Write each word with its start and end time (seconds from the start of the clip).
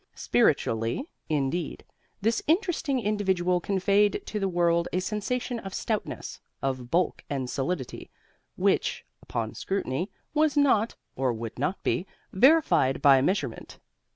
Spiritually, 0.15 1.07
in 1.29 1.51
deed, 1.51 1.83
this 2.21 2.41
interesting 2.47 2.99
individual 2.99 3.59
conveyed 3.61 4.19
to 4.25 4.39
the 4.39 4.49
world 4.49 4.87
a 4.91 4.99
sensation 4.99 5.59
of 5.59 5.75
stoutness, 5.75 6.41
of 6.59 6.89
bulk 6.89 7.23
and 7.29 7.47
solidity, 7.51 8.09
which 8.55 9.05
(upon 9.21 9.53
scrutiny) 9.53 10.09
was 10.33 10.57
not 10.57 10.95
(or 11.15 11.31
would 11.31 11.59
not 11.59 11.83
be) 11.83 12.07
verified 12.33 12.99
by 12.99 13.21
measurement. 13.21 13.77